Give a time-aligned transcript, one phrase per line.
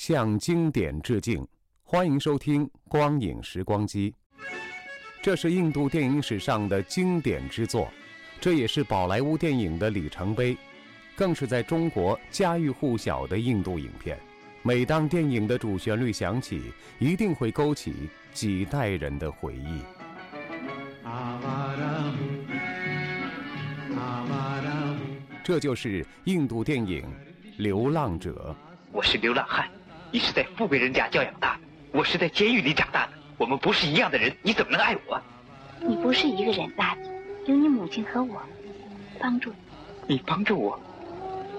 [0.00, 1.46] 向经典致敬。
[1.82, 4.10] 欢迎收听《光影时光机》，
[5.20, 7.86] 这是印度电影史上的经典之作，
[8.40, 10.56] 这也是宝莱坞电影的里程碑，
[11.14, 14.18] 更是在中国家喻户晓的印度影片。
[14.62, 19.82] 每当电影的主旋律响起，一定会勾起几代人的回忆。
[25.44, 27.02] 这就是印度电影
[27.58, 28.56] 《流浪者》。
[28.92, 29.70] 我是流浪汉，
[30.12, 31.60] 你是在富贵人家教养大的，
[31.92, 35.20] 我是在监狱里长大的，我们不是一样的人，你怎么能爱我？
[35.80, 37.08] 你不是一个人，垃圾，
[37.46, 38.42] 有你母亲和我
[39.20, 39.50] 帮助
[40.06, 40.16] 你。
[40.16, 40.80] 你帮助我，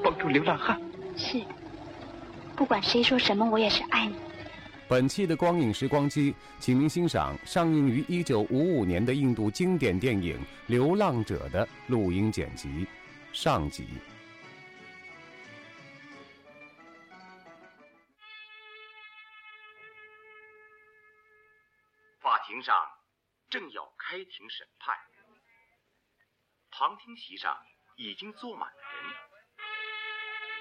[0.03, 0.77] 帮助流浪汉。
[1.15, 1.45] 是的，
[2.53, 4.15] 不管谁说什么，我也是爱你。
[4.89, 10.35] 本期的光影时光机，请您欣赏上映于一九五五年的印度经典电影
[10.67, 12.85] 《流浪者》的录音剪辑，
[13.31, 13.85] 上集。
[22.63, 22.75] 上
[23.49, 24.97] 正要开庭审判，
[26.71, 29.15] 旁听席上已经坐满了人，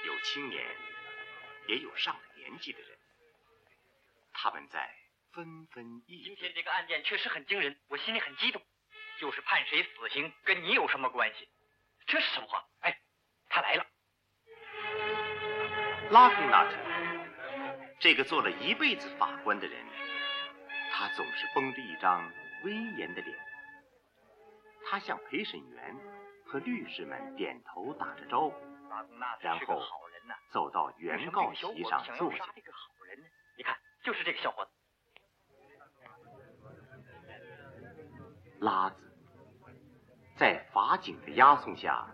[0.07, 0.77] 有青年，
[1.69, 2.99] 也有上了年纪的人。
[4.33, 4.95] 他们在
[5.33, 6.25] 纷纷议论。
[6.25, 8.63] 今天这个案件确实很惊人，我心里很激动。
[9.19, 11.47] 就是判谁死刑，跟你有什么关系？
[12.07, 12.67] 这是什么话？
[12.81, 12.99] 哎，
[13.51, 13.87] 他来了。
[16.11, 16.77] 拉贡纳特，
[18.01, 19.87] 这个做了一辈子法官的人，
[21.01, 22.31] 他总是绷着一张
[22.63, 23.39] 威严的脸。
[24.85, 25.97] 他向陪审员
[26.45, 28.55] 和律师们点头打着招呼，
[29.41, 29.81] 然后
[30.53, 32.45] 走到原告席上坐下？
[33.57, 34.71] 你看，就是这个小伙子。
[38.59, 38.97] 拉子
[40.37, 42.07] 在法警的押送下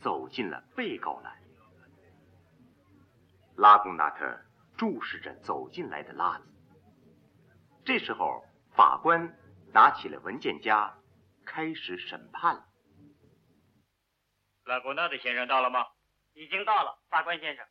[0.00, 1.38] 走进了被告栏。
[3.56, 4.40] 拉贡纳特
[4.78, 6.51] 注视着走进来的拉子。
[7.84, 8.44] 这时候，
[8.74, 9.36] 法官
[9.72, 10.96] 拿起了文件夹，
[11.44, 12.64] 开始审判了。
[14.64, 15.86] 拉古纳的先生到了吗？
[16.34, 17.66] 已经到了，法官先生。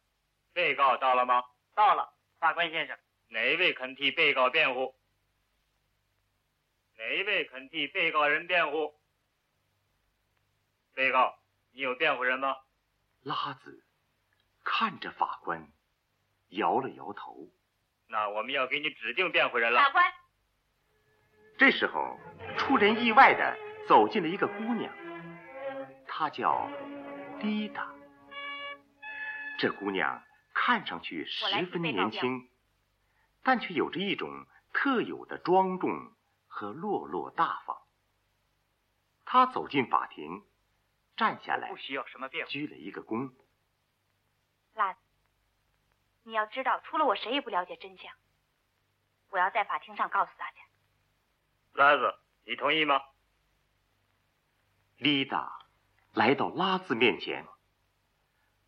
[0.53, 1.41] 被告到了吗？
[1.73, 2.97] 到了，法官先生。
[3.29, 4.93] 哪一位肯替被告辩护？
[6.97, 8.99] 哪一位肯替被告人辩护？
[10.93, 11.39] 被告，
[11.71, 12.57] 你有辩护人吗？
[13.23, 13.85] 拉子
[14.65, 15.71] 看着法官，
[16.49, 17.47] 摇了摇头。
[18.11, 19.79] 那我们要给你指定辩护人了。
[19.79, 20.13] 法官，
[21.57, 22.19] 这时候，
[22.57, 23.57] 出人意外的
[23.87, 24.93] 走进了一个姑娘，
[26.05, 26.69] 她叫
[27.39, 27.89] 丽达。
[29.57, 30.21] 这姑娘
[30.53, 32.49] 看上去十分年轻，
[33.43, 36.11] 但却有着一种特有的庄重
[36.47, 37.77] 和落落大方。
[39.23, 40.43] 她走进法庭，
[41.15, 42.51] 站下来不，需要什么辩护。
[42.51, 43.31] 鞠了一个躬。
[46.23, 48.13] 你要知道，除了我，谁也不了解真相。
[49.29, 50.57] 我要在法庭上告诉大家，
[51.73, 52.15] 拉子，
[52.45, 53.01] 你同意吗？
[54.97, 55.65] 丽达
[56.13, 57.47] 来到拉子面前，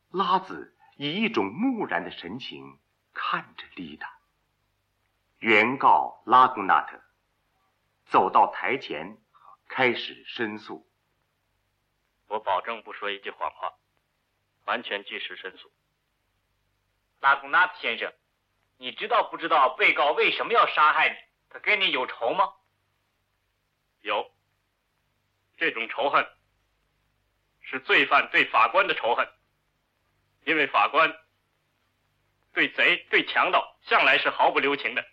[0.09, 2.79] 拉子以一种木然的神情
[3.13, 4.17] 看着丽达。
[5.39, 6.99] 原告拉古纳特
[8.05, 9.17] 走到台前，
[9.67, 10.87] 开始申诉。
[12.27, 13.73] 我保证不说一句谎话，
[14.65, 15.71] 完全据实申诉。
[17.23, 18.13] 拉贡纳特先生，
[18.77, 21.15] 你知道不知道被告为什么要杀害你？
[21.49, 22.53] 他跟你有仇吗？
[24.01, 24.29] 有。
[25.55, 26.27] 这种仇恨
[27.61, 29.25] 是罪犯对法官的仇恨，
[30.43, 31.17] 因为法官
[32.51, 35.05] 对贼、对强盗向来是毫不留情的。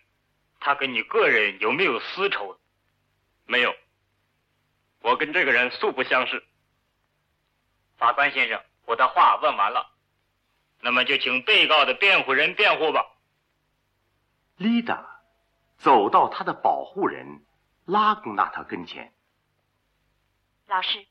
[0.59, 2.59] 他跟你个人有没有私仇？
[3.45, 3.73] 没有。
[4.99, 6.45] 我跟这个人素不相识。
[7.97, 9.90] 法官先生，我的话问完了，
[10.81, 13.05] 那么就请被告的辩护人辩护吧。
[14.57, 15.21] 丽达
[15.77, 17.45] 走到他的保护人
[17.85, 19.13] 拉古纳特跟前。
[20.67, 21.05] 老师，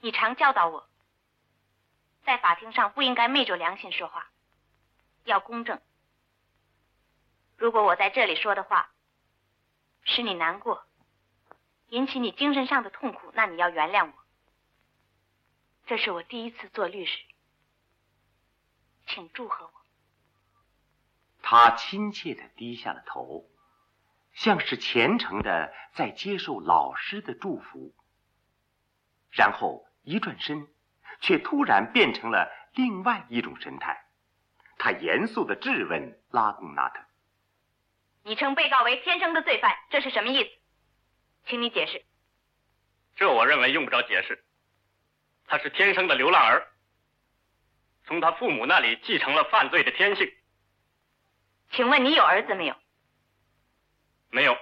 [0.00, 0.88] 你常教导我，
[2.24, 4.30] 在法庭上不应该昧着良心说话，
[5.24, 5.80] 要公正。
[7.56, 8.90] 如果我在这里说的话
[10.04, 10.84] 使你难过，
[11.88, 14.12] 引起你精神上的痛苦，那你要原谅我。
[15.86, 17.18] 这是我第一次做律师，
[19.18, 19.72] 请祝贺我。
[21.42, 23.50] 他亲切的低下了头，
[24.32, 27.92] 像是虔诚的在接受老师的祝福。
[29.32, 30.68] 然后一转身，
[31.20, 34.06] 却突然变成了另外一种神态。
[34.78, 37.00] 他严肃的质问拉贡纳特
[38.22, 40.50] ：“你称被告为天生的罪犯，这是什么意思？
[41.46, 42.04] 请你解释。”
[43.16, 44.44] 这我认为用不着解释。
[45.48, 46.68] 他是天生的流浪儿，
[48.08, 50.34] 从他父母那里继承了犯罪的天性。
[51.70, 52.74] 请问你有儿子没有？
[54.30, 54.56] 没有。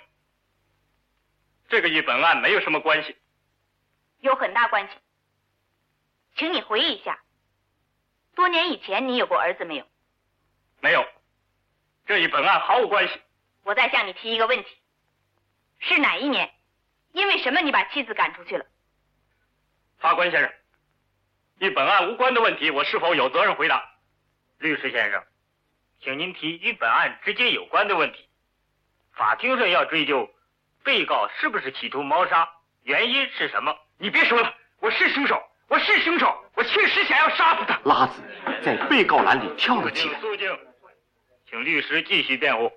[1.69, 3.17] 这个与本案没有什么关系。
[4.19, 4.95] 有很大关系，
[6.35, 7.23] 请你回忆一下，
[8.35, 9.87] 多年以前你有过儿子没有？
[10.81, 11.07] 没有，
[12.07, 13.21] 这与本案毫无关系。
[13.63, 14.69] 我再向你提一个问题：
[15.79, 16.53] 是哪一年？
[17.13, 18.67] 因为什么你把妻子赶出去了？
[19.99, 20.53] 法官先生，
[21.59, 23.83] 与本案无关的问题，我是否有责任回答？
[24.59, 25.25] 律师先生，
[26.01, 28.29] 请您提与本案直接有关的问题。
[29.13, 30.29] 法庭上要追究
[30.85, 32.47] 被告是不是企图谋杀，
[32.83, 33.75] 原因是什么？
[33.99, 37.81] 你别说了，我是凶手，我是凶手，我确实想要杀死他。
[37.85, 38.23] 拉子
[38.63, 40.21] 在被告栏里跳了起来。
[40.21, 40.59] 肃静，
[41.49, 42.71] 请律师继续辩护。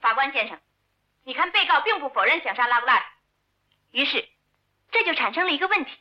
[0.00, 0.58] 法官先生，
[1.24, 3.04] 你看被告并不否认想杀拉布拉特，
[3.90, 4.26] 于是
[4.90, 5.92] 这就产生了一个问题：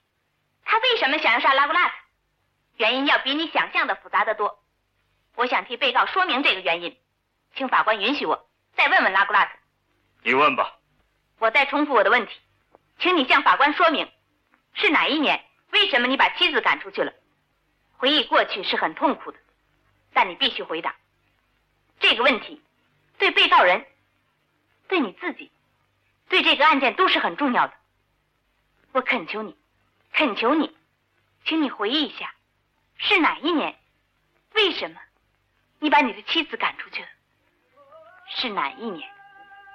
[0.64, 1.94] 他为什么想要杀拉古拉特？
[2.78, 4.64] 原因要比你想象的复杂的多。
[5.36, 6.98] 我想替被告说明这个原因，
[7.56, 9.52] 请法官允许我再问问拉古拉特。
[10.24, 10.78] 你问吧。
[11.40, 12.40] 我再重复我的问题，
[13.00, 14.10] 请你向法官说明。
[14.74, 15.44] 是哪一年？
[15.72, 17.14] 为什么你把妻子赶出去了？
[17.98, 19.38] 回忆过去是很痛苦的，
[20.14, 20.96] 但你必须回答
[22.00, 22.62] 这个问题。
[23.18, 23.86] 对被告人、
[24.88, 25.52] 对你自己、
[26.28, 27.74] 对这个案件都是很重要的。
[28.92, 29.56] 我恳求你，
[30.14, 30.76] 恳求你，
[31.46, 32.34] 请你回忆一下，
[32.98, 33.76] 是哪一年？
[34.54, 35.00] 为什么
[35.80, 37.08] 你把你的妻子赶出去了？
[38.28, 39.10] 是哪一年？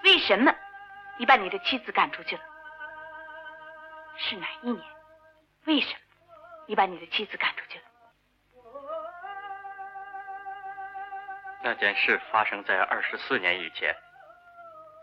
[0.04, 0.54] 为什么
[1.18, 2.42] 你把你的妻子赶出去了？
[4.16, 4.84] 是哪一年？
[5.64, 6.00] 为什么
[6.66, 7.84] 你把你的妻子赶出去了？
[11.62, 13.96] 那件事发生在二十四年以前。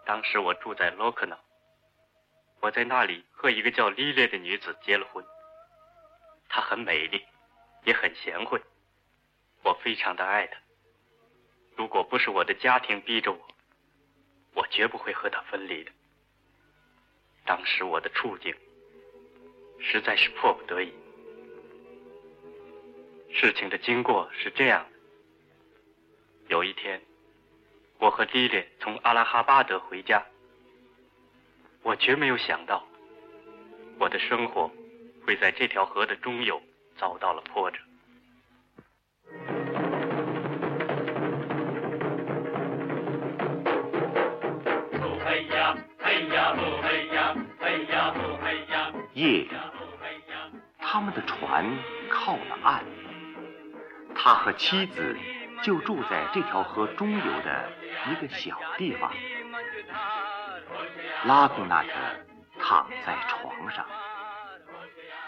[0.05, 1.37] 当时我住在洛克纳，
[2.63, 5.21] 我在那里和一个叫莉莉的女子结了婚。
[6.47, 7.21] 她很美丽，
[7.83, 8.61] 也很贤惠，
[9.63, 10.57] 我非常的爱她。
[11.75, 13.47] 如果不是我的家庭逼着我，
[14.53, 15.91] 我绝不会和她分离的。
[17.45, 18.55] 当时我的处境。
[19.85, 20.93] 实在是迫不得已。
[23.33, 24.97] 事情的经过是这样的：
[26.47, 27.01] 有一天，
[27.97, 30.25] 我和莉莉从阿拉哈巴德回家，
[31.83, 32.81] 我绝没有想到，
[33.99, 34.71] 我的生活
[35.25, 36.61] 会在这条河的中游
[36.95, 37.77] 遭到了波折。
[49.13, 49.45] 夜，
[50.79, 51.69] 他们的船
[52.09, 52.83] 靠了岸，
[54.15, 55.15] 他和妻子
[55.61, 57.69] 就住在这条河中游的
[58.09, 59.13] 一个小地方。
[61.25, 61.89] 拉古纳特
[62.59, 63.87] 躺在床上，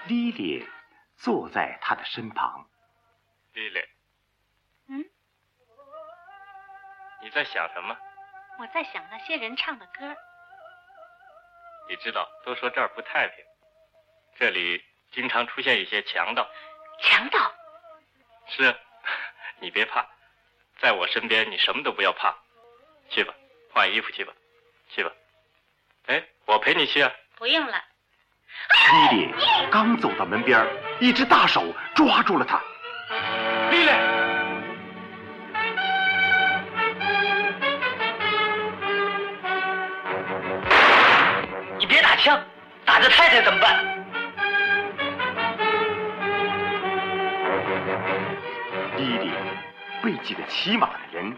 [0.08, 0.68] 莉莉
[1.16, 2.68] 坐在他的身旁。
[3.54, 3.80] 莉莉，
[4.90, 5.06] 嗯，
[7.22, 7.98] 你在想什么？
[8.60, 10.16] 我在想那些人唱的歌。
[11.88, 13.46] 你知道，都说这儿不太平。
[14.38, 16.46] 这里经常出现一些强盗。
[17.00, 17.40] 强盗？
[18.48, 18.76] 是，
[19.60, 20.06] 你别怕，
[20.80, 22.36] 在我身边，你什么都不要怕。
[23.10, 23.34] 去吧，
[23.72, 24.34] 换衣服去吧，
[24.90, 25.12] 去吧。
[26.08, 27.12] 哎，我陪你去啊。
[27.38, 27.74] 不用了。
[29.12, 29.34] 莉莉
[29.72, 30.66] 刚走到门边，
[31.00, 32.62] 一只大手抓住了她。
[33.72, 33.92] 莉莉，
[41.80, 42.40] 你别打枪，
[42.86, 43.84] 打着太太怎么办？
[48.98, 49.32] 莉莉
[50.04, 51.36] 被几个骑马的人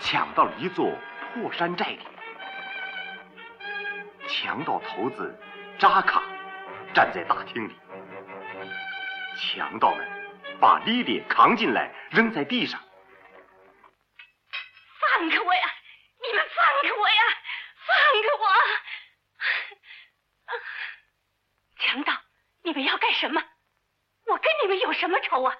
[0.00, 0.92] 抢到了一座
[1.32, 2.00] 破山寨里，
[4.30, 5.36] 强盗头子
[5.78, 6.22] 扎卡
[6.94, 7.76] 站在大厅里，
[9.36, 10.06] 强盗们
[10.60, 12.80] 把莉莉扛进来扔在地上。
[15.00, 15.74] 放开我呀！
[16.22, 17.22] 你们放开我呀
[17.86, 18.46] 放开我！
[21.78, 22.12] 强盗，
[22.62, 23.42] 你们要干什么？
[24.26, 25.56] 我跟你们有什么仇啊？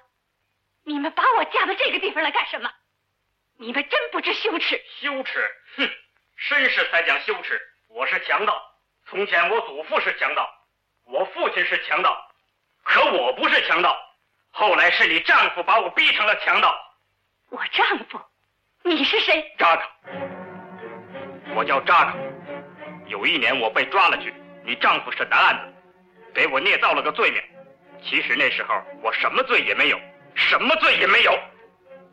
[0.85, 2.71] 你们把我架到这个地方来干什么？
[3.57, 4.81] 你们真不知羞耻！
[5.01, 5.49] 羞耻？
[5.75, 5.89] 哼，
[6.39, 7.61] 绅士才讲羞耻。
[7.93, 8.61] 我是强盗，
[9.05, 10.49] 从前我祖父是强盗，
[11.03, 12.17] 我父亲是强盗，
[12.83, 13.97] 可我不是强盗。
[14.51, 16.73] 后来是你丈夫把我逼成了强盗。
[17.49, 18.17] 我丈夫？
[18.83, 19.43] 你是谁？
[19.57, 19.83] 扎克，
[21.53, 22.17] 我叫扎克。
[23.07, 24.33] 有一年我被抓了去，
[24.63, 25.73] 你丈夫审的案子，
[26.33, 27.43] 给我捏造了个罪名。
[28.01, 29.99] 其实那时候我什么罪也没有，
[30.33, 31.37] 什么罪也没有。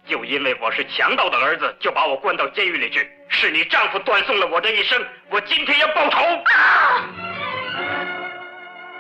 [0.07, 3.09] 就因为我是强盗的儿子，就把我关到监狱里去。
[3.29, 6.19] 是你丈夫断送了我的一生，我今天要报仇！
[6.19, 7.05] 啊！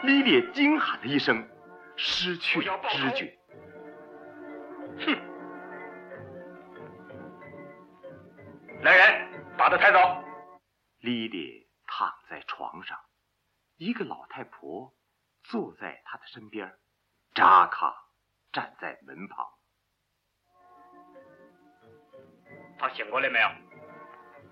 [0.02, 1.49] 莉莉惊喊了一声，
[1.97, 3.38] 失去了知觉。
[5.00, 5.16] 哼！
[8.82, 9.99] 来人，把他抬走。
[11.00, 12.99] 莉莉躺在床上，
[13.76, 14.94] 一个老太婆
[15.42, 16.73] 坐在她的身边，
[17.35, 17.94] 扎卡
[18.52, 19.47] 站在门旁。
[22.78, 23.49] 他醒过来没有？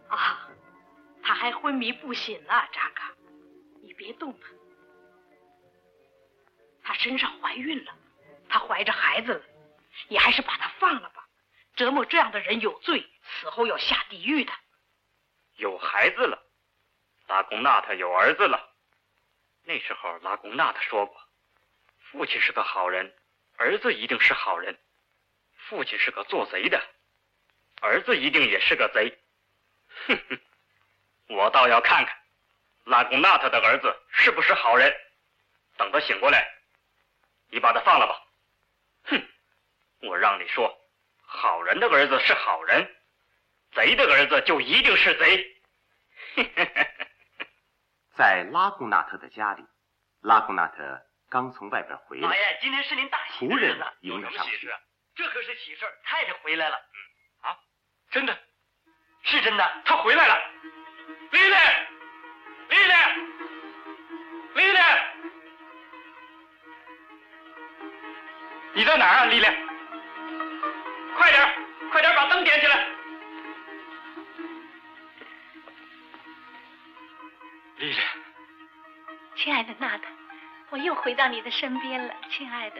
[0.08, 0.48] 啊，
[1.22, 3.14] 他还昏迷不醒呢，扎嘎，
[3.82, 4.48] 你别动他。
[6.82, 7.94] 他身上怀孕了，
[8.48, 9.44] 他怀着孩子了，
[10.08, 11.26] 你还是把他放了吧。
[11.74, 14.52] 折磨这样的人有罪，死后要下地狱的。
[15.56, 16.42] 有孩子了，
[17.26, 18.72] 拉贡纳特有儿子了。
[19.64, 21.20] 那时候拉贡纳特说过，
[21.98, 23.12] 父亲是个好人，
[23.56, 24.78] 儿子一定是好人。
[25.56, 26.80] 父亲是个做贼的，
[27.80, 29.18] 儿子一定也是个贼。
[30.06, 30.40] 哼哼，
[31.28, 32.16] 我倒要看看
[32.84, 34.94] 拉贡纳特的儿子是不是好人。
[35.76, 36.48] 等他醒过来，
[37.50, 38.22] 你把他放了吧。
[39.04, 39.28] 哼，
[40.00, 40.74] 我让你说，
[41.20, 42.96] 好人的儿子是好人，
[43.72, 45.56] 贼的儿子就一定是贼。
[48.16, 49.64] 在拉贡纳特的家里，
[50.22, 52.28] 拉贡纳特刚从外边回来。
[52.28, 54.74] 老爷，今天是您大喜仆人呢，迎了上去。
[55.14, 56.76] 这可是喜事太太回来了。
[56.76, 57.58] 嗯啊，
[58.10, 58.38] 真的。
[59.26, 60.40] 是真的，他回来了，
[61.32, 61.54] 丽丽，
[62.68, 62.92] 丽丽，
[64.54, 64.78] 丽丽，
[68.74, 69.46] 你在哪儿啊，丽丽？
[71.16, 71.54] 快点，
[71.90, 72.86] 快点把灯点起来，
[77.78, 77.98] 丽丽。
[79.34, 80.04] 亲爱的娜塔，
[80.70, 82.76] 我又回到你的身边了，亲爱的。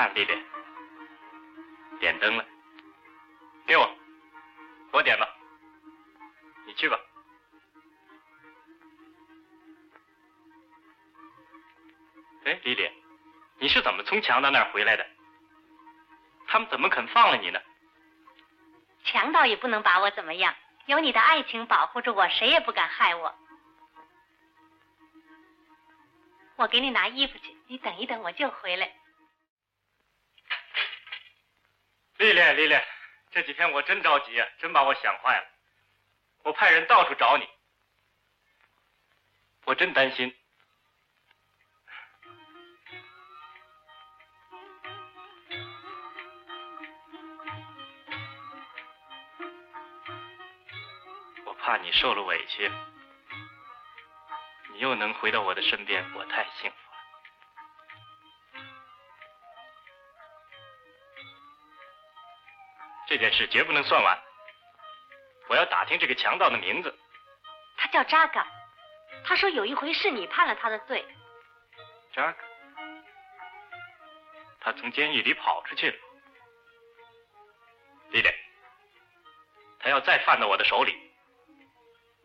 [0.00, 0.32] 看，丽丽，
[1.98, 2.42] 点灯了，
[3.66, 3.86] 给我，
[4.92, 5.28] 我点吧，
[6.64, 6.98] 你去吧。
[12.46, 12.90] 哎，丽丽，
[13.58, 15.06] 你是怎么从强盗那儿回来的？
[16.46, 17.60] 他们怎么肯放了你呢？
[19.04, 20.54] 强盗也不能把我怎么样，
[20.86, 23.34] 有你的爱情保护着我，谁也不敢害我。
[26.56, 28.90] 我给你拿衣服去，你等一等，我就回来。
[32.32, 32.80] 丽丽，丽丽，
[33.30, 35.46] 这几天我真着急啊，真把我想坏了。
[36.42, 37.48] 我派人到处找你，
[39.64, 40.34] 我真担心。
[51.44, 52.70] 我怕你受了委屈，
[54.72, 56.89] 你又能回到我的身边，我太幸福。
[63.20, 64.18] 件事绝不能算完，
[65.48, 66.98] 我要打听这个强盗的名字。
[67.76, 68.46] 他叫扎嘎，
[69.24, 71.06] 他说有一回是你判了他的罪。
[72.12, 72.44] 扎嘎，
[74.60, 75.96] 他从监狱里跑出去了。
[78.10, 78.28] 丽丽，
[79.78, 80.98] 他要再犯到我的手里，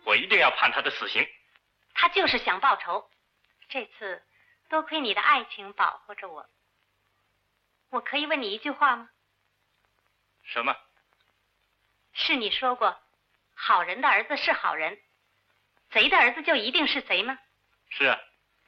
[0.05, 1.27] 我一定要判他的死刑。
[1.93, 3.09] 他就是想报仇，
[3.69, 4.23] 这次
[4.69, 6.45] 多亏你的爱情保护着我。
[7.91, 9.09] 我可以问你一句话吗？
[10.45, 10.75] 什么？
[12.13, 12.97] 是你说过，
[13.55, 14.97] 好人的儿子是好人，
[15.91, 17.37] 贼的儿子就一定是贼吗？
[17.89, 18.19] 是啊，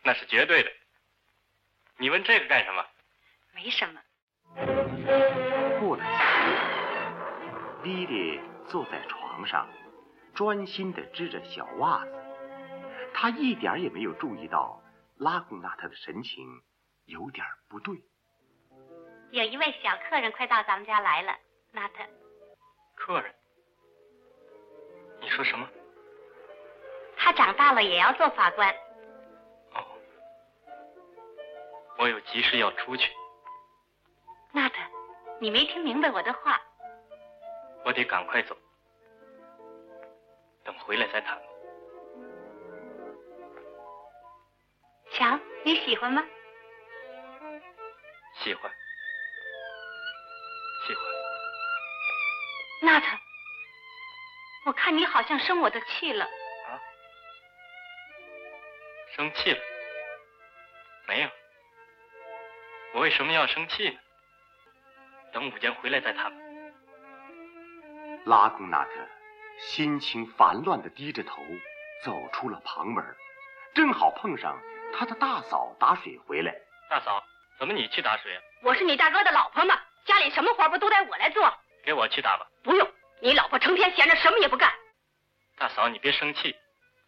[0.03, 0.72] 那是绝对的。
[1.98, 2.86] 你问这个干什么？
[3.53, 4.01] 没什么。
[5.79, 6.10] 过了几
[6.91, 9.67] 天，莉莉坐在床上，
[10.36, 12.12] 专心的织着小袜子。
[13.13, 14.81] 她一点也没有注意到
[15.17, 16.62] 拉贡纳特的神情
[17.05, 17.96] 有点不对。
[19.31, 21.38] 有一位小客人快到咱们家来了。
[21.71, 22.03] 纳特，
[22.95, 23.33] 客人，
[25.19, 25.67] 你说什么？
[27.17, 28.74] 他长大了也要做法官。
[29.74, 29.86] 哦，
[31.97, 33.12] 我有急事要出去。
[34.51, 34.75] 纳特，
[35.39, 36.62] 你没听明白我的话。
[37.86, 38.57] 我得赶快走，
[40.63, 41.39] 等回来再谈。
[45.12, 46.24] 瞧，你喜欢吗？
[48.39, 48.71] 喜欢，
[52.81, 53.07] 娜特，
[54.65, 56.25] 我看你好像生我的气了。
[56.25, 56.79] 啊？
[59.15, 59.60] 生气了？
[61.07, 61.29] 没有。
[62.93, 64.00] 我为什么要生气呢？
[65.34, 66.38] 等午间回来再谈吧。
[68.25, 68.91] 拉贡纳特
[69.57, 71.41] 心情烦乱的低着头
[72.03, 73.03] 走出了旁门，
[73.74, 74.60] 正好碰上
[74.93, 76.53] 他的大嫂打水回来。
[76.89, 77.24] 大嫂，
[77.57, 78.41] 怎么你去打水啊？
[78.62, 81.51] 我是你大哥的老婆嘛，家里什么活不都得我来做？
[81.88, 82.46] 给我去打吧。
[82.65, 82.86] 不用，
[83.22, 84.70] 你老婆成天闲着什么也不干。
[85.58, 86.53] 大嫂，你别生气，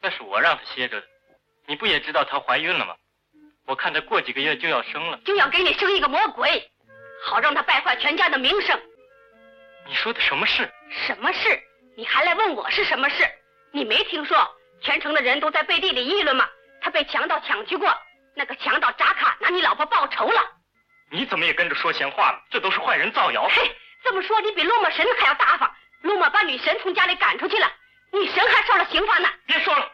[0.02, 1.08] 那是我让她歇着的。
[1.68, 2.96] 你不也知道她怀孕了吗？
[3.66, 6.72] 我看她过几个月就要生了，就要给你生一个魔鬼，
[7.26, 8.82] 好让她败坏全家的名声。
[9.86, 10.72] 你说的什么事？
[11.06, 11.62] 什么事？
[11.98, 13.30] 你还来问我是什么事？
[13.74, 14.50] 你没听说
[14.82, 16.48] 全城的人都在背地里议论吗？
[16.80, 17.94] 他被强盗抢去过，
[18.34, 20.42] 那个强盗扎卡拿你老婆报仇了。
[21.12, 22.42] 你怎么也跟着说闲话了？
[22.50, 23.46] 这都是坏人造谣。
[23.50, 25.76] 嘿，这么说你比罗马神还要大方。
[26.02, 27.72] 罗马把女神从家里赶出去了，
[28.12, 29.30] 女神还受了刑罚呢。
[29.46, 29.92] 别说了。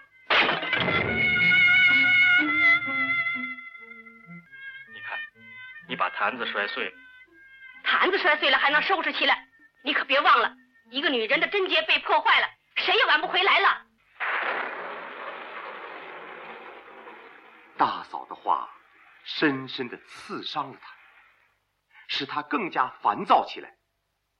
[4.94, 5.18] 你看，
[5.88, 6.92] 你把坛子摔碎了。
[7.84, 9.48] 坛子摔碎了还能收拾起来？
[9.84, 10.52] 你可别忘了，
[10.90, 12.48] 一个女人的贞洁被破坏了，
[12.78, 13.82] 谁也挽不回来了。
[17.78, 18.70] 大嫂的话
[19.24, 20.90] 深深的刺伤了他，
[22.08, 23.75] 使他更加烦躁起来。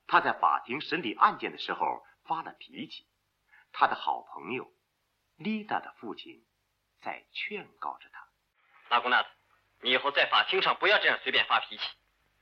[0.08, 3.06] 他在法庭审理案件的时候发了脾气，
[3.72, 4.72] 他的好朋友
[5.38, 6.46] 丽达的父亲
[7.02, 8.28] 在劝告着他
[8.90, 9.26] ：“拉古纳，
[9.82, 11.84] 你以后在法庭上不要这样随便发脾气。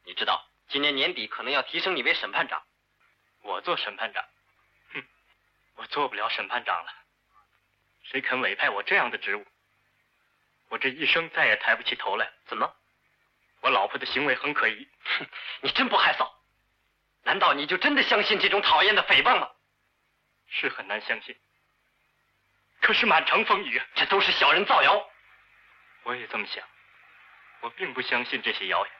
[0.05, 2.63] 你知道，今年年底可能要提升你为审判长。”
[3.43, 4.23] 我做审判长，
[4.93, 5.04] 哼，
[5.76, 6.91] 我做不了审判长了。
[8.04, 9.45] 谁肯委派我这样的职务？
[10.69, 12.32] 我这一生再也抬不起头来。
[12.45, 12.73] 怎么？
[13.60, 14.88] 我老婆的行为很可疑。
[15.04, 15.28] 哼，
[15.62, 16.30] 你真不害臊？
[17.24, 19.50] 难道你就真的相信这种讨厌的诽谤吗？
[20.48, 21.36] 是很难相信。
[22.82, 25.10] 可是满城风雨，这都是小人造谣。
[26.04, 26.64] 我也这么想。
[27.62, 28.96] 我并不相信这些谣言。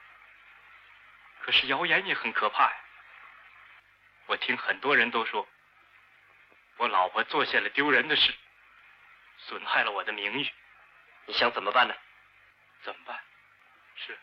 [1.42, 2.76] 可是谣言也很可怕呀。
[4.28, 5.46] 我听很多人都说，
[6.78, 8.34] 我老婆做下了丢人的事，
[9.38, 10.50] 损害了我的名誉。
[11.26, 11.94] 你想怎么办呢？
[12.84, 13.20] 怎么办？
[13.98, 14.18] 是。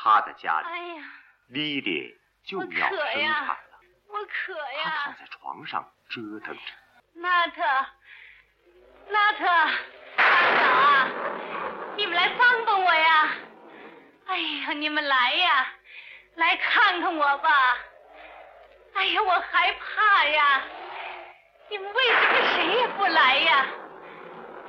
[0.00, 1.02] 他的家里，哎呀，
[1.48, 3.58] 莉莉就要生产了。
[4.06, 4.84] 我渴呀！
[4.84, 6.60] 他躺在床上折腾着。
[7.14, 7.62] 娜特，
[9.08, 9.44] 娜特。
[10.16, 10.24] 大
[10.56, 11.08] 嫂啊，
[11.96, 13.30] 你们来帮帮我呀！
[14.26, 15.66] 哎呀，你们来呀，
[16.36, 17.78] 来看看我吧！
[18.94, 20.62] 哎呀，我害怕呀！
[21.70, 23.66] 你们为什么谁也不来呀？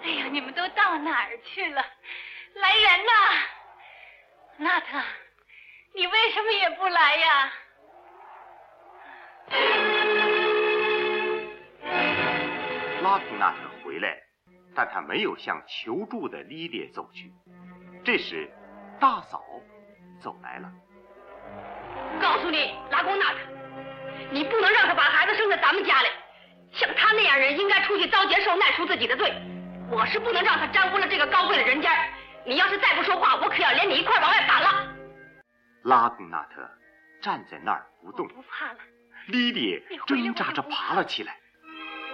[0.04, 1.86] 哎呀，你们都到哪儿去了？
[2.56, 3.12] 来人呐！
[4.62, 5.02] 纳特，
[5.95, 7.52] 你为什么也不来呀？
[13.02, 14.17] 拉图纳特回来。
[14.76, 17.32] 但他没有向求助的莉莉走去。
[18.04, 18.52] 这时，
[19.00, 19.41] 大嫂
[20.22, 20.69] 走来了。
[22.22, 23.39] 告诉你，拉贡纳特，
[24.30, 26.10] 你不能让他把孩子生在咱们家里。
[26.74, 29.34] 像他那样人，应该出去遭劫受难，赎自己的罪。
[29.89, 31.91] 我是不能让他沾污了这个高贵的人家。
[32.45, 34.95] 你要是再不说话，我可要连你一块往外赶了。
[35.84, 36.69] 拉贡纳特
[37.21, 38.28] 站在那儿不动。
[38.28, 38.80] 不怕了。
[39.28, 41.38] 莉莉挣扎着爬了起来，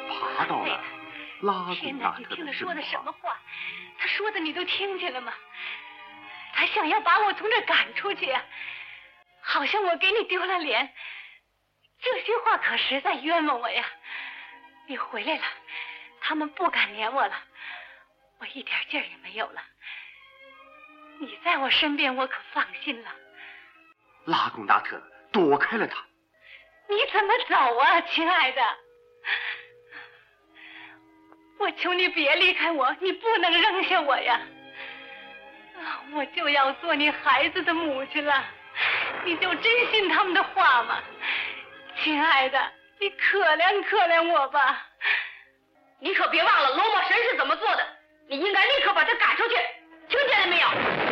[0.09, 0.81] 爬到了。
[1.75, 2.15] 天哪！
[2.17, 3.37] 你听他说的什么话？
[3.99, 5.33] 他说的你都听见了吗？
[6.53, 8.43] 他想要把我从这赶出去啊！
[9.41, 10.93] 好像我给你丢了脸。
[11.99, 13.85] 这些话可实在冤枉我呀！
[14.87, 15.43] 你回来了，
[16.21, 17.33] 他们不敢撵我了，
[18.39, 19.61] 我一点劲儿也没有了。
[21.19, 23.09] 你在我身边，我可放心了。
[24.25, 25.01] 拉贡达特
[25.31, 26.03] 躲开了他。
[26.87, 28.61] 你怎么走啊，亲爱的？
[31.57, 34.39] 我求你别离开我，你不能扔下我呀！
[36.13, 38.43] 我就要做你孩子的母亲了，
[39.23, 41.01] 你就真信他们的话吗？
[42.03, 44.85] 亲爱的，你可怜可怜我吧！
[45.99, 47.87] 你可别忘了罗马神是怎么做的，
[48.27, 49.55] 你应该立刻把他赶出去，
[50.09, 51.04] 听见了没有？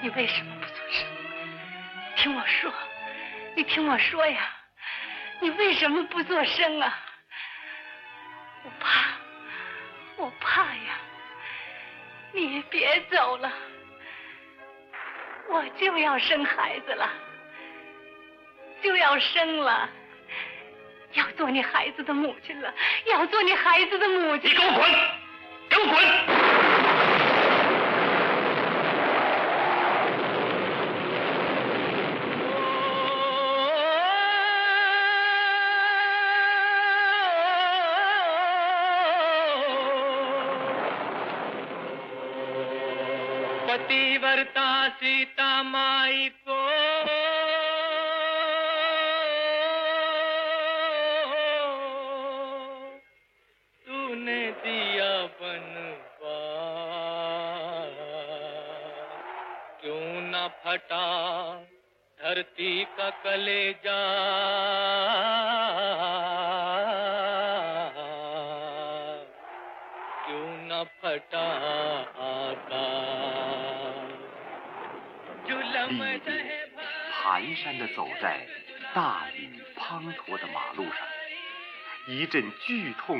[0.00, 0.66] 你为什么不？
[0.66, 1.06] 做声。
[2.16, 2.72] 听我说，
[3.54, 4.48] 你听我说呀，
[5.40, 6.98] 你为什么不做声啊？
[8.64, 9.16] 我怕，
[10.16, 10.98] 我怕呀。
[12.32, 13.50] 你别走了，
[15.48, 17.10] 我就要生孩子了，
[18.82, 19.88] 就要生了，
[21.14, 22.72] 要做你孩子的母亲了，
[23.06, 24.50] 要做你孩子的母亲。
[24.50, 24.90] 你给我滚！
[25.70, 26.67] 给我滚
[43.68, 46.56] ！पतिव्रता सीता माई को
[53.86, 56.38] तूने दिया बनवा
[59.80, 61.04] क्यों न फटा
[62.18, 63.98] धरती का कलेजा
[70.24, 71.46] क्यों न फटा
[75.88, 76.30] 李迪
[77.22, 78.46] 蹒跚地走在
[78.94, 80.96] 大雨滂沱的马路上，
[82.06, 83.18] 一阵剧痛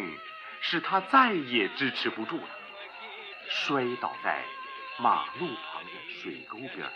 [0.61, 2.49] 使他再也支持不住了，
[3.49, 4.43] 摔倒在
[4.99, 5.91] 马路旁的
[6.23, 6.87] 水沟边。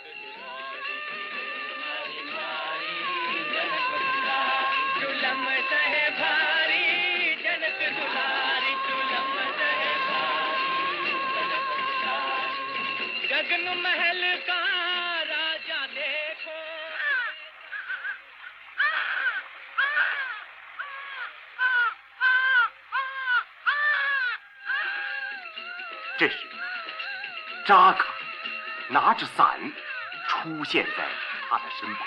[27.72, 28.14] 扎卡
[28.88, 29.72] 拿着伞
[30.28, 31.08] 出现在
[31.48, 32.06] 他的身旁。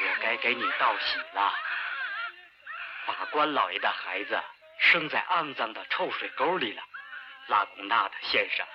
[0.00, 1.52] 我该给你道喜了。
[3.06, 4.40] 法官老爷的孩子
[4.78, 6.82] 生在肮脏的臭水沟里了，
[7.48, 8.66] 拉贡纳特先生。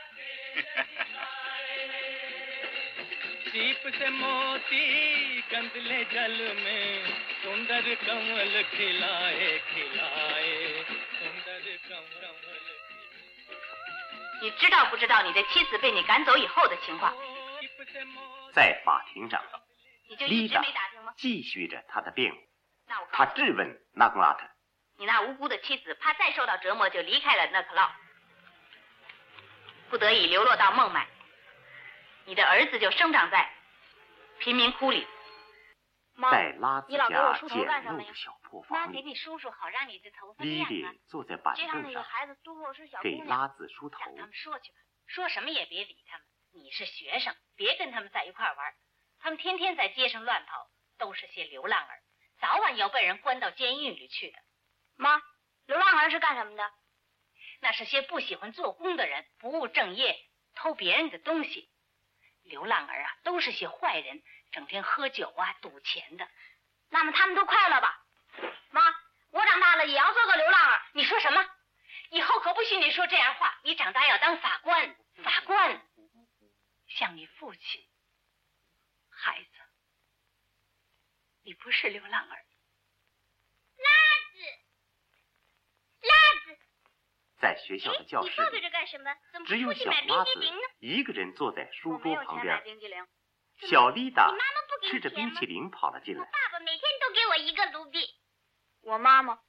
[3.53, 6.85] दीप से मोती गंदले जल में
[7.41, 10.55] सुंदर कमल खिलाए खिलाए
[11.17, 12.65] सुंदर कमल
[14.40, 17.12] 你知道不知道你的妻子被你赶走以后的情况？
[18.54, 19.42] 在法庭上，
[20.08, 21.12] 你就一直丽达没打听吗？
[21.16, 22.38] 继续着他的辩护。
[22.86, 24.48] 那我他，质问纳贡拉特，
[24.96, 27.90] 你那无辜的妻子怕再受到折磨，就离开了那克劳，
[29.90, 31.06] 不得已流落到孟买。
[32.24, 33.50] 你的儿子就生长在
[34.38, 35.06] 贫民窟里。
[36.18, 40.96] 妈在拉兹你老给我家梳头干什么呀简陋的小破妈房里，给你梳梳，好让你这头发莉莉亮啊。
[41.06, 43.28] 坐在板这样那凳上个孩子多会是小姑给娘。
[43.28, 44.00] 拉子梳头。
[44.00, 46.26] 让他们说去吧，说什么也别理他们。
[46.54, 48.74] 你是学生，别跟他们在一块玩。
[49.20, 52.02] 他们天天在街上乱跑，都是些流浪儿，
[52.40, 54.38] 早晚要被人关到监狱里去的。
[54.96, 55.22] 妈，
[55.66, 56.72] 流浪儿是干什么的？
[57.60, 60.18] 那是些不喜欢做工的人，不务正业，
[60.56, 61.70] 偷别人的东西。
[62.42, 66.28] 流浪儿啊，都是些坏人，整天喝酒啊、赌钱的。
[66.90, 68.02] 那么他们都快乐吧？
[68.70, 68.82] 妈，
[69.30, 70.82] 我长大了也要做个流浪儿。
[70.92, 71.44] 你说什么？
[72.10, 73.60] 以后可不许你说这样话。
[73.64, 75.82] 你长大要当法官，法官，
[76.88, 77.84] 像你父亲。
[79.10, 79.50] 孩子，
[81.42, 82.44] 你不是流浪儿。
[83.76, 83.90] 拉
[86.46, 86.58] 子，
[87.40, 89.14] 在学校的教室你抱着里，这干什么？
[89.32, 90.62] 怎么不只有小出去买冰拉子激凌呢？
[90.78, 93.08] 一个人坐在书我没有钱买桌旁边。
[93.66, 96.24] 小丽达你妈妈不给你吃着冰淇淋跑了进来。
[96.24, 98.08] 爸爸每天都给我一个卢比。
[98.82, 99.40] 我妈妈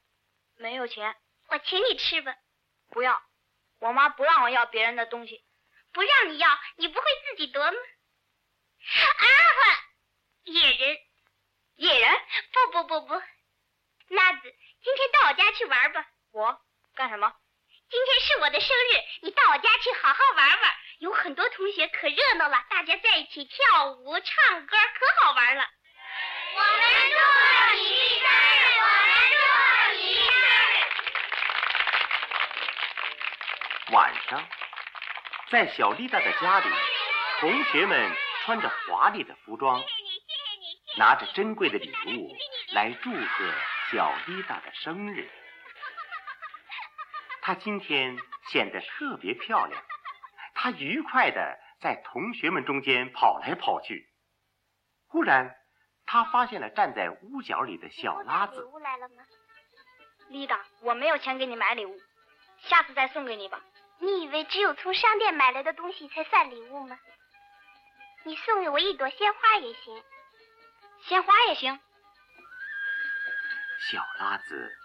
[0.56, 1.16] 没有钱，
[1.48, 2.36] 我请你吃吧。
[2.90, 3.22] 不要。
[3.80, 5.46] 我妈不让我要别人的东西。
[5.92, 7.72] 不让你要，你不会自己夺吗？
[7.72, 9.84] 啊哈！
[10.44, 10.98] 野人，
[11.76, 12.22] 野人？
[12.52, 13.14] 不不不不，
[14.08, 16.06] 拉子，今天到我家去玩吧。
[16.32, 16.62] 我
[16.96, 17.34] 干什么？
[17.90, 20.79] 今天是我的生日，你到我家去好好玩玩。
[21.20, 25.66] 有很多同学可热闹了，大家在一起跳舞、唱歌，可好玩了。
[26.56, 26.70] 我们
[27.12, 27.18] 祝
[27.76, 27.84] 你
[28.20, 28.24] 生
[28.56, 29.44] 日，我们祝
[29.98, 30.32] 你生
[33.92, 33.92] 日。
[33.92, 34.48] 晚上，
[35.52, 36.70] 在小丽达的家里，
[37.42, 39.84] 同学们穿着华丽的服装，
[40.98, 42.34] 拿着珍贵的礼物
[42.72, 43.54] 来祝贺
[43.92, 45.30] 小丽达的生日。
[47.44, 48.18] 她今天
[48.52, 49.84] 显得特别漂亮，
[50.62, 54.10] 她愉快的在同学们中间跑来跑去。
[55.08, 55.56] 忽然，
[56.06, 58.66] 他发现了站在屋角里的小拉礼子。
[58.66, 59.24] 物来了吗？
[60.28, 61.98] 丽达，我没有钱给你买礼物，
[62.58, 63.62] 下次再送给你吧。
[64.00, 67.00] 你以为只有从商店买来的东西才算礼物吗？
[68.26, 70.04] 你送给我一朵鲜花也行，
[71.04, 71.80] 鲜花也行。
[73.90, 74.78] 小拉子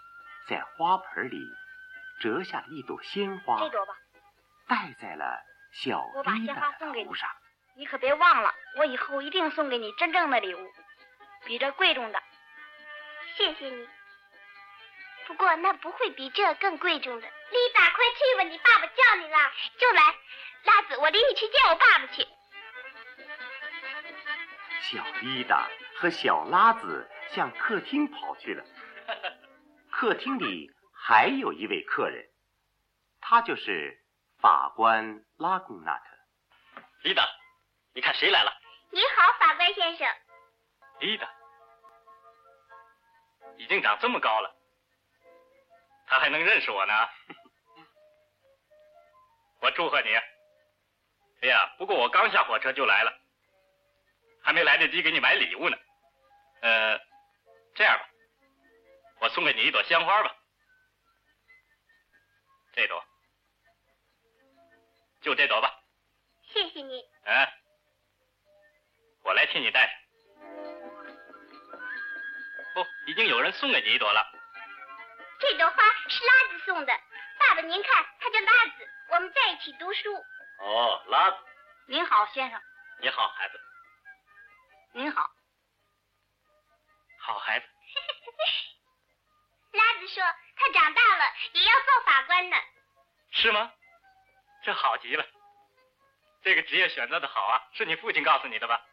[0.47, 1.37] 在花盆里
[2.21, 3.93] 折下了一朵鲜花，这朵吧，
[4.67, 5.43] 戴在了
[5.75, 7.29] 小滴的头上。
[7.77, 10.71] 你可别忘了，我以后一定送给你真正的礼物，
[11.45, 12.23] 比这贵重的。
[13.35, 13.87] 谢谢你。
[15.27, 17.27] 不过那不会比这更贵重的。
[17.27, 19.37] 丽达，快去吧，你爸爸叫你了。
[19.77, 20.01] 就来，
[20.63, 22.25] 拉子，我领你去见我爸爸去。
[24.81, 28.63] 小丽达和小拉子向客厅跑去了。
[29.91, 32.23] 客厅里还有一位客人，
[33.19, 33.99] 他就是
[34.45, 36.05] 法官拉贡纳特。
[37.01, 37.27] 丽达，
[37.95, 38.55] 你看谁来了？
[38.91, 40.07] 你好，法官先生。
[40.99, 41.27] 丽达，
[43.57, 44.55] 已经长这么高了。
[46.05, 46.93] 他还能认识我呢，
[49.61, 50.13] 我祝贺你。
[51.41, 53.11] 哎呀，不过我刚下火车就来了，
[54.43, 55.77] 还没来得及给你买礼物呢。
[56.61, 56.99] 呃，
[57.73, 58.07] 这样吧，
[59.21, 60.35] 我送给你一朵鲜花吧，
[62.73, 63.03] 这朵，
[65.25, 65.73] 就这朵吧。
[66.53, 67.03] 谢谢你。
[67.25, 67.47] 嗯，
[69.23, 69.95] 我来替你戴上。
[72.75, 74.23] 不，已经有人送给你一朵了。
[75.39, 75.75] 这朵花
[76.07, 76.93] 是拉子送的，
[77.39, 80.15] 爸爸您看，他叫拉子，我们在一起读书。
[80.59, 81.37] 哦，拉子。
[81.87, 82.61] 您好，先生。
[83.01, 83.59] 你好，孩子。
[84.93, 85.27] 您好。
[87.21, 87.65] 好孩子。
[89.73, 90.23] 拉子说
[90.55, 92.55] 他长大了也要做法官呢。
[93.31, 93.73] 是吗？
[94.65, 95.23] 这好极了。
[96.41, 98.83] 这个职业选择的好啊，是你父亲告诉你的吧？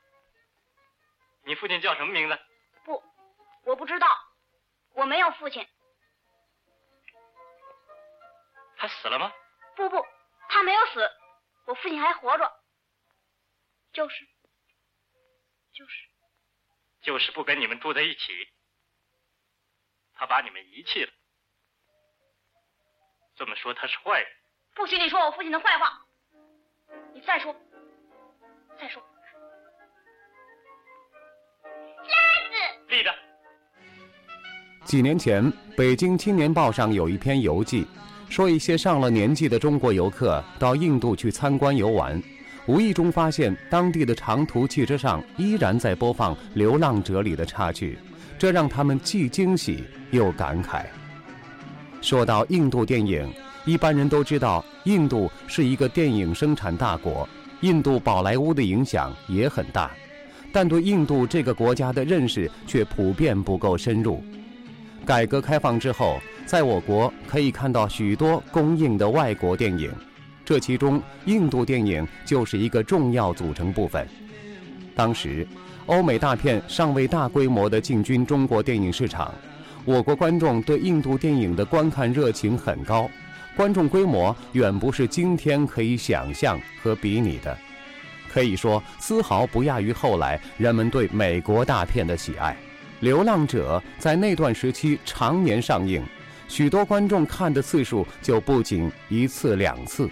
[1.45, 2.39] 你父亲叫什么名字？
[2.85, 3.03] 不，
[3.65, 4.07] 我不知道，
[4.93, 5.67] 我没有父亲。
[8.77, 9.33] 他死了吗？
[9.75, 10.07] 不不，
[10.51, 11.11] 他没有死，
[11.65, 12.53] 我父亲还活着。
[13.95, 14.29] 就是，
[15.73, 16.09] 就是，
[17.01, 18.53] 就是不跟你们住在一起，
[20.15, 21.13] 他把你们遗弃了。
[23.37, 24.42] 这么说他是坏人。
[24.75, 25.87] 不许你说我父亲的坏话，
[27.15, 27.55] 你再说，
[28.81, 29.03] 再说。
[31.63, 32.17] 拉
[32.51, 33.11] 子，立着。
[34.85, 37.87] 几年前，北京青年报上有一篇游记。
[38.29, 42.21] 说一些上了年纪的中国游客到印度去参观游玩，
[42.67, 47.99] 无意中发现当地的长途汽车上依然在播放《流浪者》里的插曲，
[48.39, 50.87] 这让他们既惊喜又感慨。
[52.03, 53.27] 说到印度电影，
[53.65, 57.27] 一般人都知道印度是一个电影生产大国，
[57.63, 59.91] 印度宝莱坞的影响也很大，
[60.53, 64.23] 但对印度这个国家的认识却普遍不够深入。
[65.07, 66.19] 改革开放之后。
[66.45, 69.91] 在我国可以看到许多公映的外国电影，
[70.45, 74.07] 这其中印度电影就是一个重要组成部分。
[74.95, 75.47] 当时，
[75.87, 79.33] 欧美大片尚未大规模的进军中国电影市场，
[79.85, 83.11] 我国观众对印度电影的观看热情很高，
[83.57, 87.57] 观众规模远不是今天可以想象和比拟的，
[88.29, 92.53] 可以说丝毫不亚于后来人们对美国大片的喜爱。
[93.01, 96.03] 《流浪者》在那段时期常年上映。
[96.47, 100.09] 许多观众看的次数就不仅一次两次。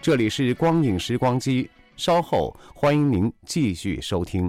[0.00, 4.48] 这里是光影时光机，稍后欢迎您继续收听。